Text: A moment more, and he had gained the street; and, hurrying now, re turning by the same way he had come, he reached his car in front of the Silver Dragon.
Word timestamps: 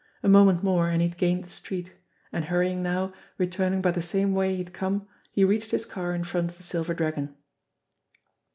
A 0.23 0.27
moment 0.27 0.63
more, 0.63 0.89
and 0.89 0.99
he 0.99 1.07
had 1.09 1.15
gained 1.19 1.43
the 1.43 1.51
street; 1.51 1.93
and, 2.33 2.45
hurrying 2.45 2.81
now, 2.81 3.13
re 3.37 3.45
turning 3.45 3.83
by 3.83 3.91
the 3.91 4.01
same 4.01 4.33
way 4.33 4.53
he 4.53 4.57
had 4.63 4.73
come, 4.73 5.07
he 5.31 5.43
reached 5.45 5.69
his 5.69 5.85
car 5.85 6.15
in 6.15 6.23
front 6.23 6.49
of 6.49 6.57
the 6.57 6.63
Silver 6.63 6.95
Dragon. 6.95 7.35